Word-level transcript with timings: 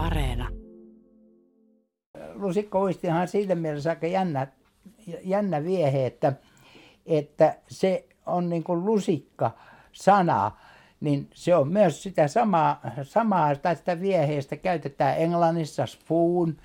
Areena. 0.00 0.48
Lusikkouistihan 2.34 3.28
siitä 3.28 3.54
mielessä 3.54 3.90
aika 3.90 4.06
jännä, 4.06 4.46
jännä 5.24 5.64
viehe, 5.64 6.06
että, 6.06 6.32
että 7.06 7.56
se 7.68 8.04
on 8.26 8.48
niin 8.48 8.64
kuin 8.64 8.84
lusikka 8.84 9.50
sana, 9.92 10.50
niin 11.00 11.30
se 11.34 11.54
on 11.54 11.68
myös 11.68 12.02
sitä 12.02 12.28
samaa, 12.28 12.80
samaa 13.02 13.56
tästä 13.56 14.00
vieheestä 14.00 14.56
käytetään 14.56 15.18
Englannissa 15.18 15.86
spoon, 15.86 16.56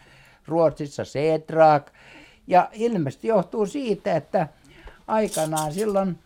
Ruotsissa 0.47 1.05
sedrak, 1.05 1.91
ja 2.47 2.69
ilmeisesti 2.73 3.27
johtuu 3.27 3.65
siitä, 3.65 4.15
että 4.15 4.47
aikanaan 5.07 5.73
silloin 5.73 6.19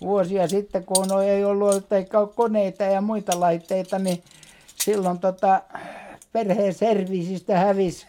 vuosia 0.00 0.48
sitten, 0.48 0.84
kun 0.84 1.22
ei 1.22 1.44
ollut 1.44 1.86
koneita 2.34 2.84
ja 2.84 3.00
muita 3.00 3.40
laitteita, 3.40 3.98
niin 3.98 4.22
silloin 4.74 5.18
tota, 5.18 5.62
perheen 6.32 6.74
servisistä 6.74 7.58
hävisi 7.58 8.06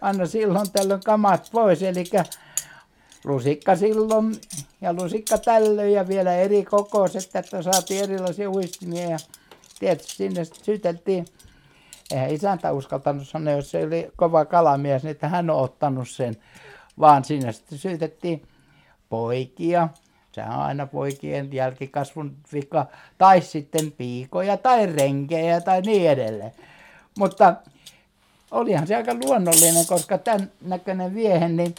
aina 0.00 0.26
silloin 0.26 0.70
tällöin 0.72 1.00
kamat 1.04 1.48
pois, 1.52 1.82
eli 1.82 2.04
lusikka 3.24 3.76
silloin 3.76 4.34
ja 4.80 4.92
lusikka 4.92 5.38
tällöin 5.38 5.92
ja 5.92 6.08
vielä 6.08 6.34
eri 6.34 6.64
kokoiset, 6.64 7.36
että 7.36 7.62
saatiin 7.62 8.04
erilaisia 8.04 8.50
uistimia 8.50 9.10
ja 9.10 9.18
tietysti 9.78 10.12
sinne 10.12 10.44
syteltiin. 10.44 11.24
Eihän 12.10 12.30
isäntä 12.30 12.72
uskaltanut 12.72 13.28
sanoa, 13.28 13.54
jos 13.54 13.70
se 13.70 13.84
oli 13.84 14.10
kova 14.16 14.44
kalamies, 14.44 15.02
niin 15.02 15.10
että 15.10 15.28
hän 15.28 15.50
on 15.50 15.60
ottanut 15.60 16.08
sen, 16.08 16.36
vaan 17.00 17.24
sinne 17.24 17.52
sitten 17.52 17.78
syytettiin 17.78 18.42
poikia. 19.08 19.88
Sehän 20.32 20.52
on 20.52 20.62
aina 20.62 20.86
poikien 20.86 21.52
jälkikasvun 21.52 22.36
vika, 22.52 22.86
tai 23.18 23.40
sitten 23.40 23.92
piikoja 23.92 24.56
tai 24.56 24.86
renkejä 24.86 25.60
tai 25.60 25.80
niin 25.80 26.10
edelleen. 26.10 26.52
Mutta 27.18 27.54
olihan 28.50 28.86
se 28.86 28.96
aika 28.96 29.14
luonnollinen, 29.14 29.86
koska 29.86 30.18
tämän 30.18 30.52
näköinen 30.60 31.14
viehe, 31.14 31.48
niin 31.48 31.74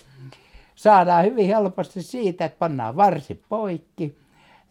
saadaan 0.75 1.25
hyvin 1.25 1.47
helposti 1.47 2.03
siitä, 2.03 2.45
että 2.45 2.59
pannaan 2.59 2.95
varsi 2.95 3.43
poikki, 3.49 4.17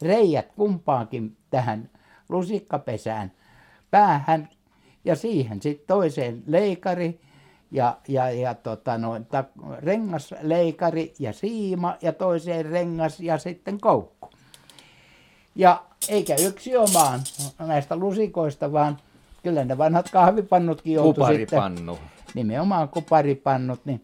reijät 0.02 0.52
kumpaankin 0.56 1.36
tähän 1.50 1.90
lusikkapesään 2.28 3.32
päähän 3.90 4.48
ja 5.04 5.16
siihen 5.16 5.62
sitten 5.62 5.86
toiseen 5.86 6.42
leikari 6.46 7.20
ja, 7.70 7.96
ja, 8.08 8.30
ja 8.30 8.54
tota 8.54 8.98
noin, 8.98 9.26
ta, 9.26 9.44
rengasleikari 9.78 11.14
ja 11.18 11.32
siima 11.32 11.96
ja 12.02 12.12
toiseen 12.12 12.66
rengas 12.66 13.20
ja 13.20 13.38
sitten 13.38 13.80
koukku. 13.80 14.30
Ja 15.54 15.84
eikä 16.08 16.34
yksi 16.34 16.76
omaan 16.76 17.20
näistä 17.58 17.96
lusikoista, 17.96 18.72
vaan 18.72 18.98
kyllä 19.48 19.64
ne 19.64 19.78
vanhat 19.78 20.10
kahvipannutkin 20.10 20.92
joutui 20.92 21.14
Kuparipannu. 21.14 21.94
sitten. 21.94 22.10
Nimenomaan 22.34 22.88
kuparipannut, 22.88 23.80
niin 23.84 24.02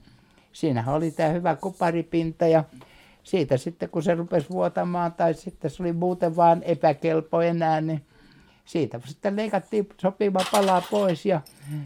siinähän 0.53 0.95
oli 0.95 1.11
tämä 1.11 1.29
hyvä 1.29 1.57
kuparipinta 1.57 2.47
ja 2.47 2.65
siitä 3.23 3.57
sitten 3.57 3.89
kun 3.89 4.03
se 4.03 4.15
rupesi 4.15 4.51
vuotamaan 4.51 5.13
tai 5.13 5.35
sitten 5.35 5.71
se 5.71 5.83
oli 5.83 5.93
muuten 5.93 6.37
vaan 6.37 6.63
epäkelpo 6.63 7.41
enää, 7.43 7.81
niin 7.81 8.03
siitä 8.65 9.01
sitten 9.07 9.37
leikattiin 9.37 9.89
sopiva 10.01 10.41
pala 10.53 10.83
pois 10.91 11.27
ja 11.27 11.41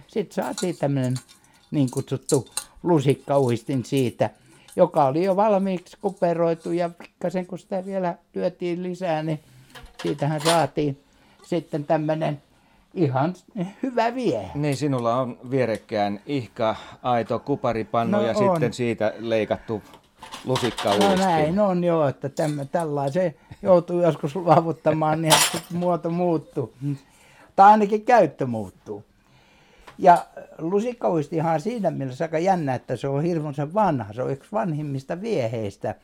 sitten 0.06 0.44
saatiin 0.44 0.76
tämmöinen 0.76 1.14
niin 1.70 1.90
kutsuttu 1.90 2.48
lusikkauistin 2.82 3.84
siitä, 3.84 4.30
joka 4.76 5.04
oli 5.04 5.24
jo 5.24 5.36
valmiiksi 5.36 5.96
kuperoitu 6.00 6.72
ja 6.72 6.88
pikkasen 6.88 7.46
kun 7.46 7.58
sitä 7.58 7.84
vielä 7.84 8.18
lyötiin 8.34 8.82
lisää, 8.82 9.22
niin 9.22 9.40
siitähän 10.02 10.40
saatiin 10.40 11.00
sitten 11.44 11.84
tämmöinen 11.84 12.42
ihan 12.94 13.34
hyvä 13.82 14.14
vie. 14.14 14.50
Niin, 14.54 14.76
sinulla 14.76 15.16
on 15.16 15.38
vierekkään 15.50 16.20
ihka, 16.26 16.76
aito 17.02 17.38
kuparipannu 17.38 18.18
No 18.18 18.24
ja 18.24 18.30
on. 18.30 18.36
sitten 18.36 18.72
siitä 18.72 19.14
leikattu 19.18 19.82
lusikka 20.44 20.96
No 20.98 21.16
näin 21.16 21.58
on 21.60 21.84
jo, 21.84 22.08
että 22.08 22.28
tämä, 22.28 22.64
tällaisen 22.64 23.34
joutuu 23.62 24.02
joskus 24.02 24.36
luovuttamaan, 24.36 25.22
niin 25.22 25.34
että 25.34 25.74
muoto 25.74 26.10
muuttuu. 26.10 26.74
Tai 27.56 27.70
ainakin 27.70 28.04
käyttö 28.04 28.46
muuttuu. 28.46 29.04
Ja 29.98 30.26
lusikkauistihan 30.58 31.54
on 31.54 31.60
siinä 31.60 31.90
mielessä 31.90 32.24
aika 32.24 32.38
jännä, 32.38 32.74
että 32.74 32.96
se 32.96 33.08
on 33.08 33.22
hirveän 33.22 33.74
vanha. 33.74 34.12
Se 34.12 34.22
on 34.22 34.30
yksi 34.30 34.52
vanhimmista 34.52 35.20
vieheistä. 35.20 35.94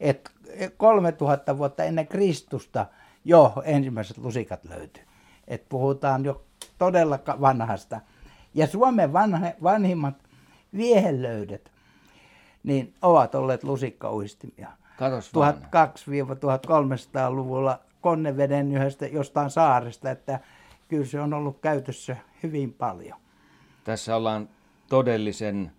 Et 0.00 0.30
3000 0.76 1.58
vuotta 1.58 1.84
ennen 1.84 2.06
Kristusta 2.06 2.86
jo 3.24 3.52
ensimmäiset 3.64 4.18
lusikat 4.18 4.60
löytyi. 4.64 5.02
Et 5.48 5.68
puhutaan 5.68 6.24
jo 6.24 6.44
todella 6.78 7.18
vanhasta. 7.40 8.00
Ja 8.54 8.66
Suomen 8.66 9.12
vanha, 9.12 9.46
vanhimmat 9.62 10.14
viehelöydöt 10.76 11.74
niin 12.64 12.94
ovat 13.02 13.34
olleet 13.34 13.64
lusikkauistimia. 13.64 14.68
Katos 14.98 15.34
vaan. 15.34 15.54
1200-1300-luvulla 15.54 17.78
Konneveden 18.00 18.72
yhdestä 18.72 19.06
jostain 19.06 19.50
saaresta, 19.50 20.10
että 20.10 20.40
kyllä 20.88 21.06
se 21.06 21.20
on 21.20 21.34
ollut 21.34 21.60
käytössä 21.60 22.16
hyvin 22.42 22.72
paljon. 22.72 23.18
Tässä 23.84 24.16
ollaan 24.16 24.48
todellisen 24.88 25.72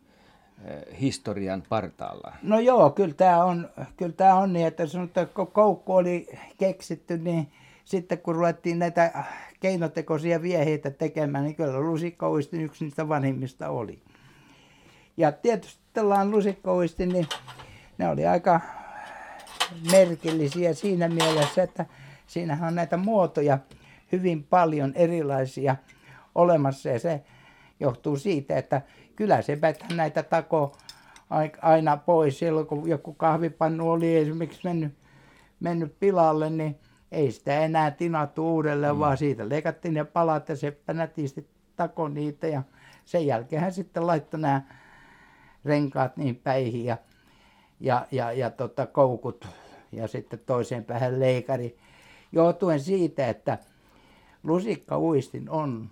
eh, 0.65 0.99
historian 0.99 1.63
partaalla. 1.69 2.33
No 2.41 2.59
joo, 2.59 2.89
kyllä 2.89 3.13
tämä 3.13 3.45
on, 3.45 3.69
kyllä 3.97 4.11
tämä 4.11 4.35
on 4.35 4.53
niin, 4.53 4.67
että 4.67 4.87
sanotaan, 4.87 5.23
että 5.23 5.35
kun 5.35 5.47
koukku 5.47 5.95
oli 5.95 6.27
keksitty, 6.57 7.17
niin 7.17 7.51
sitten 7.85 8.17
kun 8.17 8.35
ruvettiin 8.35 8.79
näitä 8.79 9.23
keinotekoisia 9.59 10.41
vieheitä 10.41 10.91
tekemään, 10.91 11.43
niin 11.43 11.55
kyllä 11.55 11.79
lusikkauistin 11.79 12.61
yksi 12.61 12.83
niistä 12.83 13.09
vanhimmista 13.09 13.69
oli. 13.69 13.99
Ja 15.17 15.31
tietysti 15.31 15.83
tällainen 15.93 16.31
lusikkauistin, 16.31 17.09
niin 17.09 17.27
ne 17.97 18.09
oli 18.09 18.25
aika 18.25 18.61
merkillisiä 19.91 20.73
siinä 20.73 21.07
mielessä, 21.07 21.63
että 21.63 21.85
siinähän 22.27 22.67
on 22.67 22.75
näitä 22.75 22.97
muotoja 22.97 23.59
hyvin 24.11 24.43
paljon 24.43 24.93
erilaisia 24.95 25.75
olemassa 26.35 26.89
ja 26.89 26.99
se 26.99 27.21
johtuu 27.79 28.17
siitä, 28.17 28.57
että 28.57 28.81
kyllä 29.15 29.41
se 29.41 29.57
näitä 29.95 30.23
tako 30.23 30.75
ai- 31.29 31.51
aina 31.61 31.97
pois 31.97 32.39
silloin, 32.39 32.67
kun 32.67 32.89
joku 32.89 33.13
kahvipannu 33.13 33.91
oli 33.91 34.15
esimerkiksi 34.15 34.61
mennyt, 34.63 34.93
mennyt 35.59 35.99
pilalle, 35.99 36.49
niin 36.49 36.79
ei 37.15 37.31
sitä 37.31 37.59
enää 37.59 37.91
tinattu 37.91 38.53
uudelleen, 38.55 38.95
mm. 38.95 38.99
vaan 38.99 39.17
siitä 39.17 39.49
leikattiin 39.49 39.93
ne 39.93 40.03
palat 40.03 40.49
ja 40.49 40.55
seppä 40.55 40.93
nätisti 40.93 41.47
tako 41.75 42.07
niitä 42.07 42.47
ja 42.47 42.63
sen 43.05 43.27
jälkeen 43.27 43.61
hän 43.61 43.73
sitten 43.73 44.07
laittoi 44.07 44.39
nämä 44.39 44.61
renkaat 45.65 46.17
niin 46.17 46.35
päihin 46.35 46.85
ja, 46.85 46.97
ja, 47.79 48.07
ja, 48.11 48.31
ja 48.31 48.49
tota, 48.49 48.85
koukut 48.85 49.47
ja 49.91 50.07
sitten 50.07 50.39
toiseen 50.45 50.83
päähän 50.83 51.19
leikari. 51.19 51.77
Johtuen 52.31 52.79
siitä, 52.79 53.27
että 53.27 53.57
lusikkauistin 54.43 55.49
on 55.49 55.89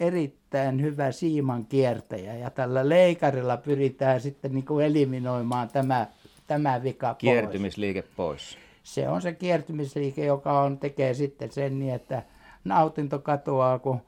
erittäin 0.00 0.82
hyvä 0.82 1.12
siiman 1.12 1.66
kiertäjä 1.66 2.34
ja 2.34 2.50
tällä 2.50 2.88
leikarilla 2.88 3.56
pyritään 3.56 4.20
sitten 4.20 4.54
niin 4.54 4.64
kuin 4.64 4.86
eliminoimaan 4.86 5.68
tämä, 5.68 6.06
tämä 6.46 6.82
vika 6.82 7.06
pois. 7.08 7.18
Kiertymisliike 7.18 8.04
pois. 8.16 8.65
Se 8.86 9.08
on 9.08 9.22
se 9.22 9.32
kiertymisliike, 9.32 10.24
joka 10.24 10.60
on, 10.60 10.78
tekee 10.78 11.14
sitten 11.14 11.52
sen 11.52 11.78
niin, 11.78 11.94
että 11.94 12.22
nautinto 12.64 13.18
katoaa, 13.18 13.78
kun, 13.78 14.00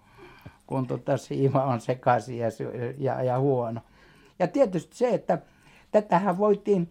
kun 0.67 0.87
tota 0.87 1.17
siima 1.17 1.65
on 1.65 1.81
sekaisin 1.81 2.39
ja, 2.39 2.49
ja, 2.99 3.23
ja 3.23 3.39
huono. 3.39 3.81
Ja 4.39 4.49
tietysti 4.49 4.97
se, 4.97 5.09
että 5.09 5.39
tätähän 5.91 6.39
voitiin 6.39 6.91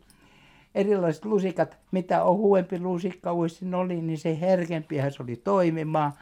erilaiset 0.76 1.26
lusikat, 1.26 1.78
mitä 1.92 2.24
ohuempi 2.24 2.80
lusikka 2.80 3.34
uistin 3.34 3.76
oli, 3.76 4.02
niin 4.02 4.18
se 4.18 4.40
herkempihän 4.40 5.12
se 5.12 5.24
oli 5.24 5.36
toimimaan. 5.36 6.14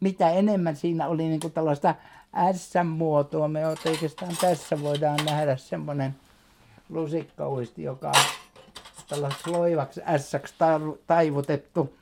Mitä 0.00 0.30
enemmän 0.30 0.76
siinä 0.76 1.08
oli 1.08 1.22
niin 1.22 1.40
kuin 1.40 1.52
tällaista 1.52 1.94
S-muotoa, 2.52 3.48
me 3.48 3.66
oikeastaan 3.66 4.32
tässä 4.40 4.82
voidaan 4.82 5.18
nähdä 5.24 5.56
semmoinen 5.56 6.14
lusikkauisti, 6.88 7.82
joka 7.82 8.12
tällaiseksi 9.08 9.50
loivaksi 9.50 10.00
s 10.16 10.54
taivutettu. 11.06 11.96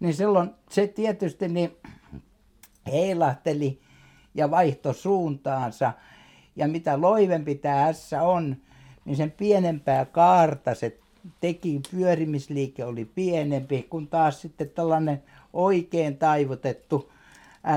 Niin 0.00 0.14
silloin 0.14 0.50
se 0.70 0.86
tietysti 0.86 1.48
niin 1.48 1.76
heilahteli 2.86 3.80
ja 4.34 4.50
vaihtoi 4.50 4.94
suuntaansa. 4.94 5.92
Ja 6.56 6.68
mitä 6.68 7.00
loivempi 7.00 7.54
tämä 7.54 7.92
S 7.92 8.12
on, 8.20 8.56
niin 9.04 9.16
sen 9.16 9.30
pienempää 9.30 10.04
kaarta 10.04 10.74
se 10.74 10.98
teki, 11.40 11.80
pyörimisliike 11.90 12.84
oli 12.84 13.04
pienempi, 13.04 13.86
kun 13.90 14.08
taas 14.08 14.40
sitten 14.40 14.70
tällainen 14.70 15.22
oikein 15.52 16.16
taivutettu 16.16 17.12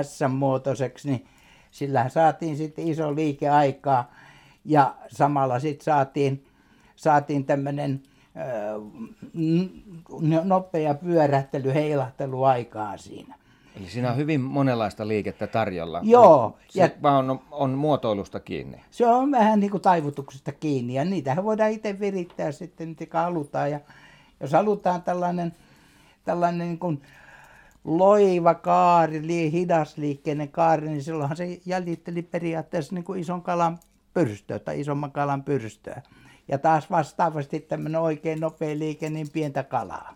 S-muotoiseksi, 0.02 1.10
niin 1.10 1.26
sillä 1.72 2.10
saatiin 2.10 2.58
sitten 2.58 2.88
iso 2.88 3.16
liike 3.16 3.50
aikaa 3.50 4.12
ja 4.66 4.96
samalla 5.08 5.60
sitten 5.60 5.86
saatiin, 5.86 6.46
saatiin 6.96 7.46
tämmöinen 7.46 8.04
nopea 10.44 10.94
pyörähtely, 10.94 11.74
heilahtelu 11.74 12.44
aikaan 12.44 13.00
siinä. 13.00 13.36
Eli 13.78 13.86
siinä 13.90 14.12
on 14.12 14.18
hyvin 14.18 14.42
monenlaista 14.42 15.08
liikettä 15.08 15.48
tarjolla. 15.48 16.00
Joo, 16.04 16.58
Se 16.68 16.80
ja- 16.80 16.90
vaan 17.02 17.30
on, 17.30 17.40
on 17.52 17.70
muotoilusta 17.72 18.40
kiinni. 18.40 18.78
Se 18.92 19.06
on 19.08 19.32
vähän 19.32 19.60
niin 19.60 19.72
kuin 19.72 19.82
taivutuksesta 19.82 20.52
kiinni 20.52 20.94
ja 20.94 21.06
niitähän 21.06 21.44
voidaan 21.44 21.72
itse 21.72 22.00
virittää 22.00 22.52
sitten, 22.52 22.96
kun 22.96 23.08
halutaan. 23.14 23.72
Ja 23.72 23.80
jos 24.40 24.52
halutaan 24.52 25.02
tällainen, 25.02 25.56
tällainen 26.24 26.68
niin 26.68 26.80
kuin 26.80 27.02
loiva 27.84 28.54
kaari, 28.56 29.28
li, 29.28 29.52
hidasliikkeinen 29.52 30.50
kaari, 30.50 30.88
niin 30.90 31.04
silloinhan 31.04 31.38
se 31.38 31.60
jäljitteli 31.66 32.22
periaatteessa 32.22 32.96
niin 32.96 33.04
kuin 33.04 33.20
ison 33.20 33.42
kalan 33.42 33.80
pyrstöä 34.14 34.60
tai 34.60 34.80
isomman 34.80 35.12
kalan 35.12 35.44
pyrstöä. 35.44 36.02
Ja 36.48 36.58
taas 36.58 36.92
vastaavasti 36.92 37.60
tämmöinen 37.60 38.02
oikein 38.02 38.40
nopea 38.40 38.80
liike, 38.80 39.10
niin 39.10 39.30
pientä 39.30 39.64
kalaa. 39.64 40.16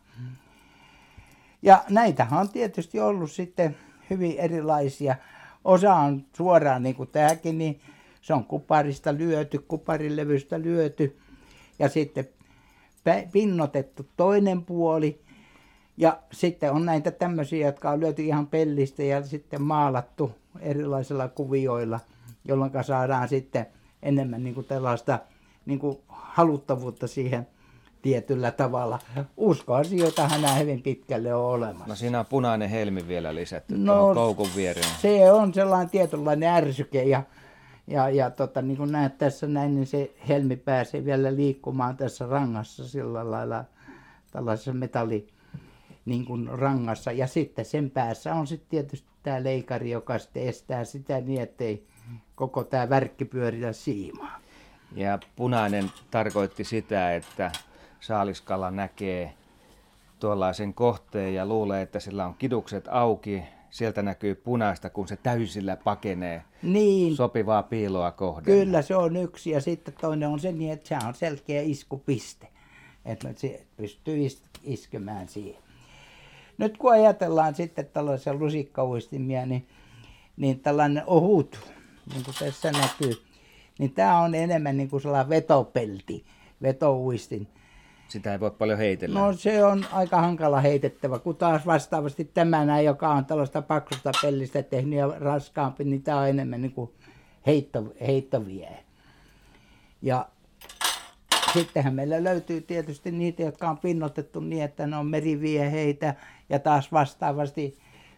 Ja 1.61 1.83
näitähän 1.89 2.39
on 2.39 2.49
tietysti 2.49 2.99
ollut 2.99 3.31
sitten 3.31 3.77
hyvin 4.09 4.37
erilaisia. 4.37 5.15
Osa 5.63 5.95
on 5.95 6.25
suoraan 6.37 6.83
niin 6.83 6.95
kuin 6.95 7.09
tämäkin, 7.09 7.57
niin 7.57 7.81
se 8.21 8.33
on 8.33 8.45
kuparista 8.45 9.13
lyöty, 9.13 9.59
kuparilevystä 9.67 10.61
lyöty 10.61 11.19
ja 11.79 11.89
sitten 11.89 12.29
pinnotettu 13.31 14.05
toinen 14.17 14.65
puoli. 14.65 15.21
Ja 15.97 16.19
sitten 16.31 16.71
on 16.71 16.85
näitä 16.85 17.11
tämmöisiä, 17.11 17.67
jotka 17.67 17.89
on 17.89 17.99
lyöty 17.99 18.23
ihan 18.23 18.47
pellistä 18.47 19.03
ja 19.03 19.23
sitten 19.23 19.61
maalattu 19.61 20.31
erilaisilla 20.59 21.27
kuvioilla, 21.27 21.99
jolloin 22.45 22.71
saadaan 22.81 23.29
sitten 23.29 23.65
enemmän 24.03 24.43
niin 24.43 24.55
kuin 24.55 24.65
tällaista 24.65 25.19
niin 25.69 25.79
kuin 25.79 25.97
haluttavuutta 26.07 27.07
siihen 27.07 27.47
tietyllä 28.01 28.51
tavalla. 28.51 28.99
Uskoasioitahan 29.37 30.41
nämä 30.41 30.53
hyvin 30.53 30.81
pitkälle 30.81 31.33
on 31.33 31.45
olemassa. 31.45 31.87
No 31.87 31.95
siinä 31.95 32.19
on 32.19 32.25
punainen 32.25 32.69
helmi 32.69 33.07
vielä 33.07 33.35
lisätty 33.35 33.77
No, 33.77 33.93
tuohon 33.93 34.15
koukun 34.15 34.49
viereen. 34.55 34.87
Se 35.01 35.31
on 35.31 35.53
sellainen 35.53 35.89
tietynlainen 35.89 36.49
ärsyke 36.49 37.03
ja, 37.03 37.23
ja, 37.87 38.09
ja 38.09 38.29
tota, 38.29 38.61
niin 38.61 38.77
kuin 38.77 38.91
näet 38.91 39.17
tässä 39.17 39.47
näin, 39.47 39.75
niin 39.75 39.87
se 39.87 40.11
helmi 40.29 40.55
pääsee 40.55 41.05
vielä 41.05 41.35
liikkumaan 41.35 41.97
tässä 41.97 42.25
rangassa 42.25 42.87
sillä 42.87 43.31
lailla 43.31 43.65
tällaisessa 44.31 44.73
metalli 44.73 45.27
niin 46.05 46.25
kuin 46.25 46.47
rangassa. 46.47 47.11
Ja 47.11 47.27
sitten 47.27 47.65
sen 47.65 47.89
päässä 47.89 48.35
on 48.35 48.47
sitten 48.47 48.69
tietysti 48.69 49.09
tämä 49.23 49.43
leikari, 49.43 49.91
joka 49.91 50.19
sitten 50.19 50.43
estää 50.43 50.83
sitä 50.83 51.21
niin, 51.21 51.41
ettei 51.41 51.87
koko 52.35 52.63
tämä 52.63 52.89
värkki 52.89 53.25
pyöritä 53.25 53.73
siimaa. 53.73 54.39
Ja 54.95 55.19
punainen 55.35 55.91
tarkoitti 56.11 56.63
sitä, 56.63 57.15
että 57.15 57.51
saaliskala 57.99 58.71
näkee 58.71 59.33
tuollaisen 60.19 60.73
kohteen 60.73 61.33
ja 61.33 61.45
luulee, 61.45 61.81
että 61.81 61.99
sillä 61.99 62.25
on 62.25 62.35
kidukset 62.35 62.87
auki. 62.91 63.43
Sieltä 63.69 64.01
näkyy 64.01 64.35
punaista, 64.35 64.89
kun 64.89 65.07
se 65.07 65.17
täysillä 65.17 65.75
pakenee 65.75 66.43
Niin, 66.63 67.15
sopivaa 67.15 67.63
piiloa 67.63 68.11
kohden. 68.11 68.43
Kyllä 68.43 68.81
se 68.81 68.95
on 68.95 69.15
yksi 69.15 69.49
ja 69.49 69.61
sitten 69.61 69.93
toinen 70.01 70.29
on 70.29 70.39
se 70.39 70.51
niin, 70.51 70.73
että 70.73 70.87
se 70.87 71.07
on 71.07 71.15
selkeä 71.15 71.61
iskupiste. 71.61 72.47
Että 73.05 73.33
se 73.35 73.65
pystyy 73.77 74.25
is- 74.25 74.43
iskemään 74.63 75.27
siihen. 75.27 75.61
Nyt 76.57 76.77
kun 76.77 76.91
ajatellaan 76.91 77.55
sitten 77.55 77.85
tällaisia 77.85 78.33
lusikkauistimia, 78.33 79.45
niin, 79.45 79.67
niin 80.37 80.59
tällainen 80.59 81.03
ohut, 81.07 81.59
niin 82.13 82.23
kuin 82.23 82.35
tässä 82.39 82.71
näkyy, 82.71 83.21
niin 83.79 83.93
tämä 83.93 84.19
on 84.19 84.35
enemmän 84.35 84.77
niin 84.77 84.89
kuin 84.89 85.01
sellainen 85.01 85.29
vetopelti, 85.29 86.25
vetouistin. 86.61 87.47
Sitä 88.07 88.31
ei 88.31 88.39
voi 88.39 88.51
paljon 88.51 88.77
heitellä. 88.77 89.19
No 89.19 89.33
se 89.33 89.65
on 89.65 89.85
aika 89.91 90.21
hankala 90.21 90.61
heitettävä, 90.61 91.19
kun 91.19 91.35
taas 91.35 91.65
vastaavasti 91.65 92.25
tämä 92.25 92.65
näin, 92.65 92.85
joka 92.85 93.09
on 93.09 93.25
tällaista 93.25 93.61
paksusta 93.61 94.11
pellistä 94.21 94.63
tehnyt 94.63 94.99
ja 94.99 95.07
raskaampi, 95.19 95.83
niin 95.83 96.03
tämä 96.03 96.19
on 96.19 96.29
enemmän 96.29 96.61
niin 96.61 96.71
kuin 96.71 96.91
heitto, 97.47 97.93
heittovie. 98.07 98.83
Ja 100.01 100.25
sittenhän 101.53 101.93
meillä 101.93 102.23
löytyy 102.23 102.61
tietysti 102.61 103.11
niitä, 103.11 103.43
jotka 103.43 103.69
on 103.69 103.77
pinnotettu 103.77 104.39
niin, 104.39 104.63
että 104.63 104.87
ne 104.87 104.97
on 104.97 105.07
merivieheitä 105.07 106.15
ja 106.49 106.59
taas 106.59 106.91
vastaavasti 106.91 107.77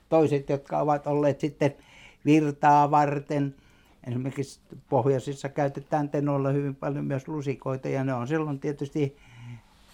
toiset, 0.10 0.50
jotka 0.50 0.80
ovat 0.80 1.08
olleet 1.08 1.40
sitten 1.40 1.76
virtaa 2.26 2.92
varten. 2.92 3.56
Esimerkiksi 4.08 4.60
pohjoisissa 4.90 5.50
käytetään 5.50 6.10
tenolla 6.10 6.50
hyvin 6.50 6.76
paljon 6.76 7.06
myös 7.06 7.28
lusikoita 7.28 7.90
ja 7.90 8.04
ne 8.04 8.14
on 8.14 8.28
silloin 8.28 8.60
tietysti 8.60 9.18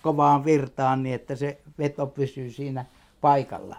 kovaan 0.01 0.45
virtaan 0.45 1.03
niin, 1.03 1.15
että 1.15 1.35
se 1.35 1.61
veto 1.77 2.07
pysyy 2.07 2.51
siinä 2.51 2.85
paikalla. 3.21 3.77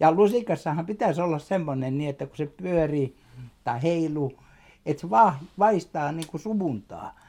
Ja 0.00 0.12
lusikassahan 0.12 0.86
pitäisi 0.86 1.20
olla 1.20 1.38
semmoinen 1.38 1.98
niin, 1.98 2.10
että 2.10 2.26
kun 2.26 2.36
se 2.36 2.46
pyörii 2.46 3.16
tai 3.64 3.82
heiluu, 3.82 4.42
että 4.86 5.00
se 5.00 5.10
va- 5.10 5.38
vaistaa 5.58 6.12
niin 6.12 6.28
kuin 6.28 6.40
sumuntaa. 6.40 7.20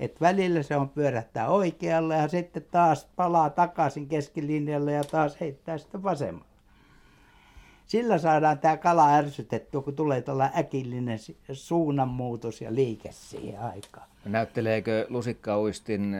Että 0.00 0.20
välillä 0.20 0.62
se 0.62 0.76
on 0.76 0.88
pyörähtää 0.88 1.48
oikealle 1.48 2.16
ja 2.16 2.28
sitten 2.28 2.66
taas 2.70 3.08
palaa 3.16 3.50
takaisin 3.50 4.08
keskilinjalle 4.08 4.92
ja 4.92 5.04
taas 5.04 5.40
heittää 5.40 5.78
sitten 5.78 6.02
vasemmalle. 6.02 6.53
Sillä 7.86 8.18
saadaan 8.18 8.58
tämä 8.58 8.76
kala 8.76 9.14
ärsytettyä, 9.14 9.80
kun 9.80 9.96
tulee 9.96 10.22
tällä 10.22 10.50
äkillinen 10.58 11.18
suunnanmuutos 11.52 12.60
ja 12.60 12.74
liike 12.74 13.08
siihen 13.12 13.60
aikaan. 13.60 14.08
Näytteleekö 14.24 15.06
lusikkauistin 15.08 16.16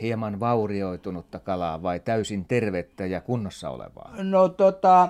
hieman 0.00 0.40
vaurioitunutta 0.40 1.38
kalaa 1.38 1.82
vai 1.82 2.00
täysin 2.00 2.44
tervettä 2.44 3.06
ja 3.06 3.20
kunnossa 3.20 3.70
olevaa? 3.70 4.14
No 4.22 4.48
tota, 4.48 5.08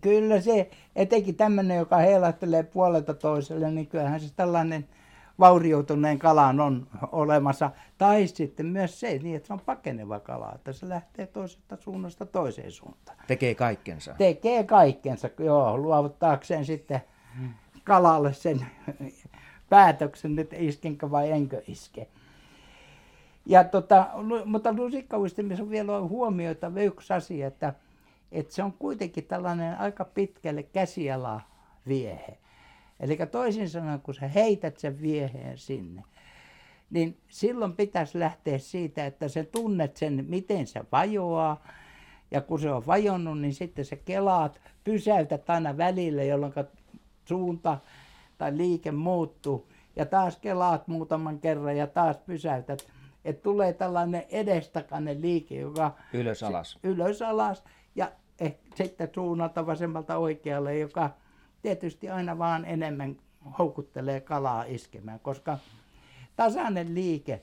kyllä 0.00 0.40
se, 0.40 0.70
etenkin 0.96 1.36
tämmöinen, 1.36 1.76
joka 1.76 1.96
heilahtelee 1.96 2.62
puolelta 2.62 3.14
toiselle, 3.14 3.70
niin 3.70 3.86
kyllähän 3.86 4.20
se 4.20 4.34
tällainen 4.36 4.88
vaurioituneen 5.40 6.18
kalan 6.18 6.60
on 6.60 6.86
olemassa. 7.12 7.70
Tai 7.98 8.26
sitten 8.26 8.66
myös 8.66 9.00
se, 9.00 9.18
niin 9.18 9.36
että 9.36 9.46
se 9.46 9.52
on 9.52 9.60
pakeneva 9.60 10.20
kala, 10.20 10.52
että 10.54 10.72
se 10.72 10.88
lähtee 10.88 11.26
toisesta 11.26 11.76
suunnasta 11.76 12.26
toiseen 12.26 12.72
suuntaan. 12.72 13.18
Tekee 13.26 13.54
kaikkensa. 13.54 14.14
Tekee 14.18 14.64
kaikkensa, 14.64 15.30
joo, 15.38 15.78
luovuttaakseen 15.78 16.64
sitten 16.64 17.00
kalalle 17.84 18.32
sen 18.32 18.66
päätöksen, 19.70 20.38
että 20.38 20.56
iskenkö 20.58 21.10
vai 21.10 21.30
enkö 21.30 21.62
iske. 21.66 22.06
Ja 23.46 23.64
tota, 23.64 24.06
mutta 24.44 24.72
lusikkauistimissa 24.72 25.62
on 25.62 25.70
vielä 25.70 26.00
huomioitava 26.00 26.80
yksi 26.80 27.12
asia, 27.12 27.46
että, 27.46 27.74
että 28.32 28.54
se 28.54 28.62
on 28.62 28.72
kuitenkin 28.72 29.24
tällainen 29.24 29.78
aika 29.78 30.04
pitkälle 30.04 30.62
käsiala 30.62 31.40
viehe. 31.86 32.38
Eli 33.00 33.18
toisin 33.30 33.68
sanoen, 33.68 34.00
kun 34.00 34.14
sä 34.14 34.28
heität 34.28 34.78
sen 34.78 35.00
vieheen 35.00 35.58
sinne, 35.58 36.02
niin 36.90 37.18
silloin 37.28 37.72
pitäisi 37.72 38.18
lähteä 38.18 38.58
siitä, 38.58 39.06
että 39.06 39.28
sä 39.28 39.44
tunnet 39.44 39.96
sen, 39.96 40.24
miten 40.28 40.66
se 40.66 40.80
vajoaa. 40.92 41.64
Ja 42.30 42.40
kun 42.40 42.60
se 42.60 42.70
on 42.70 42.86
vajonnut, 42.86 43.40
niin 43.40 43.54
sitten 43.54 43.84
se 43.84 43.96
kelaat, 43.96 44.60
pysäytät 44.84 45.50
aina 45.50 45.76
välillä, 45.76 46.22
jolloin 46.22 46.52
suunta 47.24 47.78
tai 48.38 48.56
liike 48.56 48.92
muuttuu. 48.92 49.68
Ja 49.96 50.06
taas 50.06 50.36
kelaat 50.36 50.88
muutaman 50.88 51.38
kerran 51.38 51.76
ja 51.76 51.86
taas 51.86 52.18
pysäytät. 52.18 52.86
Että 53.24 53.42
tulee 53.42 53.72
tällainen 53.72 54.24
edestakainen 54.30 55.22
liike, 55.22 55.54
joka 55.54 55.94
Ylös 56.12 56.42
alas. 56.42 56.78
ylös 56.82 57.22
alas 57.22 57.64
ja 57.94 58.12
ehkä 58.40 58.62
sitten 58.74 59.10
suunnalta 59.14 59.66
vasemmalta 59.66 60.16
oikealle, 60.16 60.78
joka 60.78 61.10
tietysti 61.62 62.10
aina 62.10 62.38
vaan 62.38 62.64
enemmän 62.64 63.16
houkuttelee 63.58 64.20
kalaa 64.20 64.64
iskemään, 64.64 65.20
koska 65.20 65.58
tasainen 66.36 66.94
liike 66.94 67.42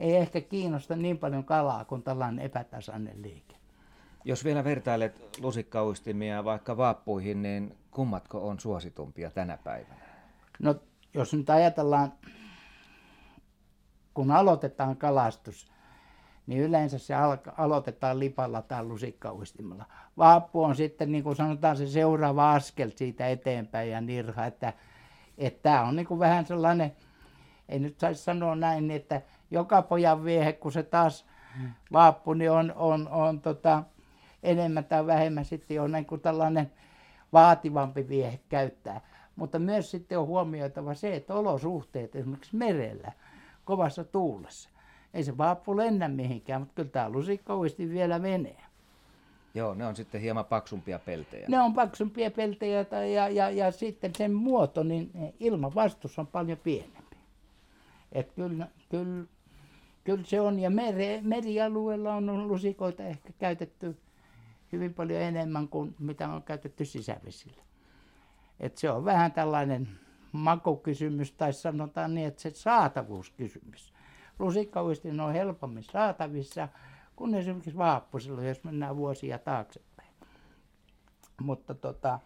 ei 0.00 0.16
ehkä 0.16 0.40
kiinnosta 0.40 0.96
niin 0.96 1.18
paljon 1.18 1.44
kalaa 1.44 1.84
kuin 1.84 2.02
tällainen 2.02 2.44
epätasainen 2.44 3.22
liike. 3.22 3.54
Jos 4.24 4.44
vielä 4.44 4.64
vertailet 4.64 5.38
lusikkauistimia 5.40 6.44
vaikka 6.44 6.76
vaappuihin, 6.76 7.42
niin 7.42 7.76
kummatko 7.90 8.48
on 8.48 8.60
suositumpia 8.60 9.30
tänä 9.30 9.58
päivänä? 9.64 10.00
No 10.58 10.74
jos 11.14 11.34
nyt 11.34 11.50
ajatellaan, 11.50 12.12
kun 14.14 14.30
aloitetaan 14.30 14.96
kalastus, 14.96 15.70
niin 16.48 16.62
yleensä 16.62 16.98
se 16.98 17.14
alka, 17.14 17.54
aloitetaan 17.58 18.18
lipalla 18.18 18.62
tai 18.62 18.84
lusikkauistimella. 18.84 19.84
Vaappu 20.18 20.64
on 20.64 20.76
sitten, 20.76 21.12
niin 21.12 21.24
kuin 21.24 21.36
sanotaan, 21.36 21.76
se 21.76 21.86
seuraava 21.86 22.52
askel 22.52 22.90
siitä 22.96 23.28
eteenpäin 23.28 23.90
ja 23.90 24.00
nirha, 24.00 24.46
että 24.46 24.72
tämä 25.62 25.82
on 25.82 25.96
niin 25.96 26.06
kuin 26.06 26.20
vähän 26.20 26.46
sellainen, 26.46 26.92
ei 27.68 27.78
nyt 27.78 27.98
saisi 27.98 28.22
sanoa 28.22 28.56
näin, 28.56 28.90
että 28.90 29.22
joka 29.50 29.82
pojan 29.82 30.24
viehe, 30.24 30.52
kun 30.52 30.72
se 30.72 30.82
taas 30.82 31.26
vaappu, 31.92 32.34
niin 32.34 32.50
on, 32.50 32.72
on, 32.76 33.08
on 33.08 33.40
tota, 33.40 33.82
enemmän 34.42 34.84
tai 34.84 35.06
vähemmän 35.06 35.44
sitten 35.44 35.82
on 35.82 35.92
niin 35.92 36.06
kuin 36.06 36.20
tällainen 36.20 36.72
vaativampi 37.32 38.08
viehe 38.08 38.40
käyttää. 38.48 39.00
Mutta 39.36 39.58
myös 39.58 39.90
sitten 39.90 40.18
on 40.18 40.26
huomioitava 40.26 40.94
se, 40.94 41.16
että 41.16 41.34
olosuhteet 41.34 42.16
esimerkiksi 42.16 42.56
merellä, 42.56 43.12
kovassa 43.64 44.04
tuulessa, 44.04 44.70
ei 45.14 45.24
se 45.24 45.38
vaappu 45.38 45.76
lennä 45.76 46.08
mihinkään, 46.08 46.60
mutta 46.60 46.74
kyllä 46.74 46.88
tämä 46.88 47.10
lusikka 47.10 47.56
uisti 47.56 47.90
vielä 47.90 48.18
menee. 48.18 48.60
Joo, 49.54 49.74
ne 49.74 49.86
on 49.86 49.96
sitten 49.96 50.20
hieman 50.20 50.44
paksumpia 50.44 50.98
peltejä. 50.98 51.46
Ne 51.48 51.60
on 51.60 51.74
paksumpia 51.74 52.30
peltejä 52.30 52.84
tai- 52.84 53.14
ja, 53.14 53.28
ja, 53.28 53.50
ja 53.50 53.72
sitten 53.72 54.14
sen 54.14 54.32
muoto, 54.34 54.82
niin 54.82 55.10
ilman 55.40 55.74
vastus 55.74 56.18
on 56.18 56.26
paljon 56.26 56.58
pienempi. 56.58 57.16
Et 58.12 58.32
kyllä, 58.32 58.68
kyllä, 58.88 59.24
kyllä 60.04 60.24
se 60.24 60.40
on, 60.40 60.58
ja 60.58 60.70
mere, 60.70 61.20
merialueella 61.22 62.14
on 62.14 62.48
lusikoita 62.48 63.02
ehkä 63.02 63.32
käytetty 63.38 63.96
hyvin 64.72 64.94
paljon 64.94 65.20
enemmän 65.20 65.68
kuin 65.68 65.94
mitä 65.98 66.28
on 66.28 66.42
käytetty 66.42 66.84
sisävesillä. 66.84 67.62
Et 68.60 68.78
se 68.78 68.90
on 68.90 69.04
vähän 69.04 69.32
tällainen 69.32 69.88
makukysymys, 70.32 71.32
tai 71.32 71.52
sanotaan 71.52 72.14
niin, 72.14 72.26
että 72.26 72.42
se 72.42 72.50
saatavuuskysymys. 72.50 73.92
Lusikkauistin 74.38 75.20
on 75.20 75.32
helpommin 75.32 75.84
saatavissa 75.84 76.68
kuin 77.16 77.34
esimerkiksi 77.34 77.76
vaappusilla, 77.76 78.42
jos 78.42 78.64
mennään 78.64 78.96
vuosia 78.96 79.38
taaksepäin. 79.38 80.08
Mutta 81.40 81.74
tota, 81.74 82.18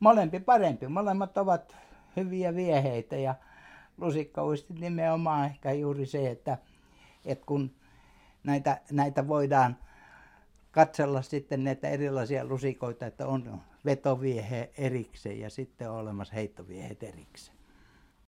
molempi 0.00 0.40
parempi. 0.40 0.88
Molemmat 0.88 1.38
ovat 1.38 1.76
hyviä 2.16 2.54
vieheitä 2.54 3.16
ja 3.16 3.34
lusikkauistin 3.96 4.80
nimenomaan 4.80 5.44
ehkä 5.44 5.72
juuri 5.72 6.06
se, 6.06 6.30
että, 6.30 6.58
että 7.24 7.46
kun 7.46 7.74
näitä, 8.44 8.80
näitä 8.92 9.28
voidaan 9.28 9.76
katsella 10.70 11.22
sitten 11.22 11.64
näitä 11.64 11.88
erilaisia 11.88 12.44
lusikoita, 12.44 13.06
että 13.06 13.26
on 13.26 13.60
vetoviehe 13.84 14.70
erikseen 14.78 15.40
ja 15.40 15.50
sitten 15.50 15.90
on 15.90 15.96
olemassa 15.96 16.34
heittoviehet 16.34 17.02
erikseen. 17.02 17.58